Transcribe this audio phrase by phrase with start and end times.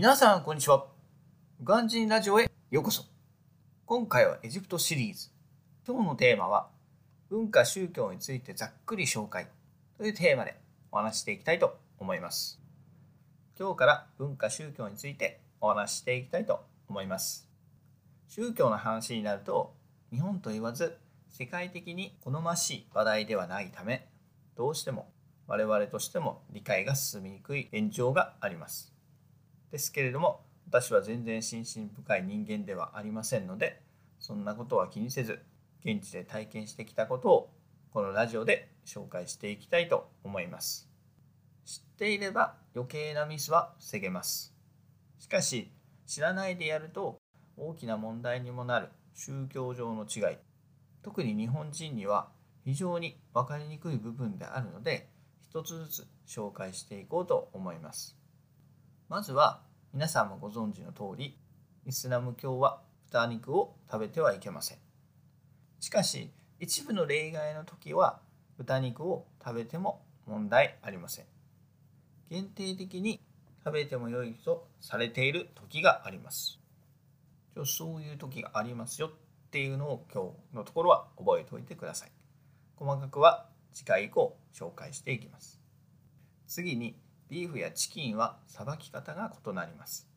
[0.00, 0.86] 皆さんこんにちは。
[1.62, 3.04] ガンジンラジオへようこそ。
[3.84, 5.28] 今回はエジプトシリーズ。
[5.86, 6.70] 今日のテーマは
[7.28, 9.46] 文化宗教についてざっくり紹介
[9.98, 10.58] というテーマで
[10.90, 12.62] お話していきたいと思います。
[13.58, 17.46] 今日から文化宗教についてお話していきたいと思います。
[18.26, 19.74] 宗教の話になると
[20.10, 20.96] 日本と言わず
[21.28, 24.08] 世界的に好ましい話題ではないため
[24.56, 25.10] どうしても
[25.46, 28.94] 我々としても理解が進みにくい現状があります。
[29.70, 33.82] ですけれども私は全然心身深い人間ではありませんので
[34.18, 35.40] そんなことは気にせず
[35.84, 37.50] 現地で体験してきたことを
[37.92, 40.88] このラジオで紹介していきたいと思います。
[41.64, 44.54] 知っていれば余計なミスは防げます。
[45.18, 45.72] しかし
[46.06, 47.18] 知らないでやると
[47.56, 50.38] 大きな問題にもなる宗教上の違い
[51.02, 52.28] 特に日本人には
[52.64, 55.08] 非常に分かりにくい部分であるので
[55.42, 58.16] 一つずつ紹介していこうと思います。
[59.08, 61.36] まずは皆さんもご存知の通り
[61.84, 62.80] イスラム教は
[63.10, 64.78] 豚肉を食べてはいけません。
[65.80, 68.20] しかし一部の例外の時は
[68.56, 71.24] 豚肉を食べても問題ありません。
[72.30, 73.20] 限定的に
[73.64, 76.60] 食べても良いとされている時があります。
[77.64, 79.10] そういう時がありますよっ
[79.50, 82.12] ていうのを今日のところは覚えておいてください。
[82.76, 85.60] 細かくは次回以降紹介していきます。
[86.46, 86.94] 次に
[87.30, 90.08] ビーフやチキンはさばき方が異なります。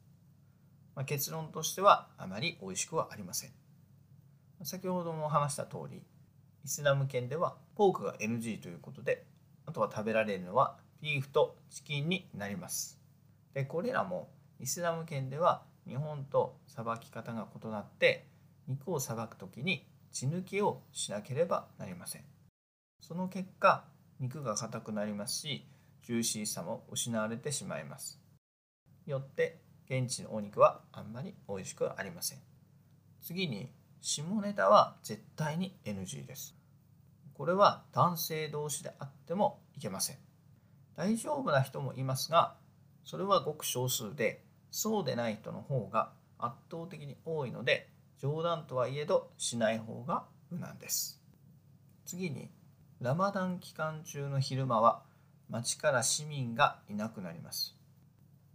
[0.95, 3.51] まあ、結論としてはあまり美味しくはありません。
[4.63, 6.01] 先ほども話した通り、
[6.65, 9.27] イスラム圏ではポークが NG ということで、
[9.67, 12.99] あとは食べられるのはビーフとチキンになります。
[13.53, 18.25] で、これらもイスラム圏では日本とさばき方が異なって、
[18.67, 22.23] 肉をさばく時に血抜きをしなければなりません。
[23.01, 23.83] その結果、
[24.19, 25.67] 肉が硬くなりますし、
[26.03, 28.19] ジューシーさも失われてしまいます。
[29.05, 32.39] よって現地のお肉はあんまり美味しくありません。
[33.21, 36.55] 次に下ネタは絶対に NG です。
[37.33, 40.17] これは男性同士であってもいけません。
[40.95, 42.55] 大丈夫な人もいますが、
[43.05, 47.89] それはごく少数で、そうでない人の方が圧倒的に多いので、
[48.19, 51.21] 冗談とはいえどしない方が無難です。
[52.05, 52.51] 次に、
[52.99, 55.03] ラマダン期間中の昼間は
[55.53, 57.75] 町から市民がいなくなります。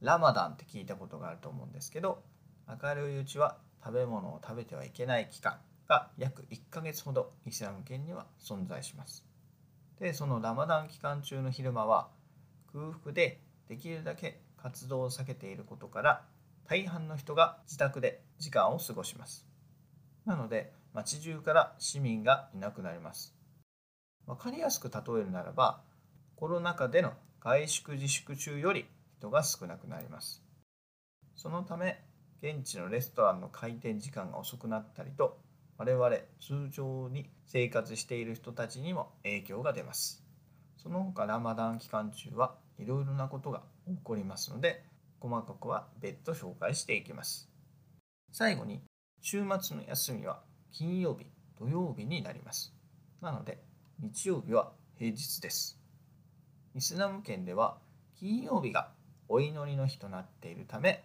[0.01, 2.25] ラマダンって聞いたことがあると思うんですけど、
[2.69, 9.25] 明るいうちは食べ物を食べてはいけない期間が約1ヶ月ほどイスラム圏には存在します。
[10.01, 12.09] で、そのラマダン期間中の昼間は
[12.73, 16.25] 空腹でできるだけ活動を避けていることから
[16.69, 19.47] 大半の人が自宅で時間を過ごします。
[20.27, 23.37] なので街中から市民がいなくなります。
[24.27, 25.87] わかりやすく例えるならば
[26.38, 28.87] コロナ禍での外出自粛中より
[29.19, 30.44] 人が少なくなります。
[31.34, 32.04] そのため、
[32.41, 35.41] 現地のレストランの開店時間が遅くなったりと、
[35.78, 36.09] 我々
[36.41, 40.25] 通常に生活している人たちにも影響が出ます。
[40.76, 44.84] その他ラマダン期間中はいろいろなことが起こりますので、
[45.19, 47.50] 細かくは別途紹介していきます。
[48.31, 48.81] 最後に、
[49.20, 51.26] 週末の休みは金曜日、
[51.59, 52.72] 土曜日になります。
[53.20, 53.59] なので、
[53.99, 55.78] 日曜日は平日です。
[56.75, 57.79] イスラム圏では
[58.19, 58.91] 金曜日が
[59.29, 61.05] お祈りの日となっているため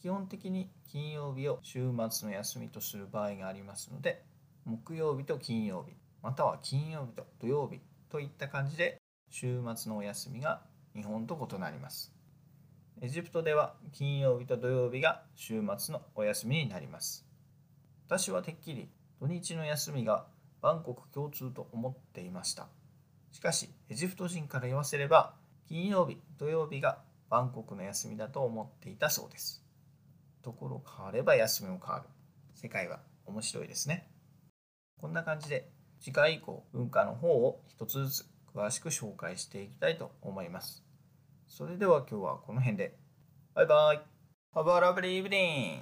[0.00, 4.24] 基本的に金曜日を週末の休みとする場合がありますので
[4.64, 10.62] 木曜日と金曜日または金曜日と土曜日といった感じで週末のお休みが
[10.94, 12.14] 日本と異なります。
[13.00, 17.26] エジプトでは金曜日と土曜日が週末のお休みになります。
[18.06, 18.88] 私はてっきり
[19.20, 20.26] 土日の休みが
[20.60, 22.68] バンコク共通と思っていました。
[23.32, 25.34] しかし、エジプト人から言わせれば、
[25.66, 29.64] 金曜日、土曜日がバンコクの休みだと思っていたそうです。
[30.42, 32.08] ところ変われば休みも変わる。
[32.54, 34.08] 世界は面白いですね。
[35.00, 40.84] こんな感じで、次回以降、文化の方を一つずつ詳しく紹介していきたいと思います。
[41.48, 42.98] それでは今日はこの辺で。
[43.54, 44.02] バイバイ
[44.54, 45.70] Have a lovely evening!